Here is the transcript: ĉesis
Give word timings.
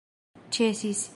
ĉesis 0.57 1.03